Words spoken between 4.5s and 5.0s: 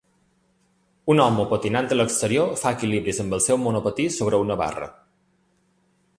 barra.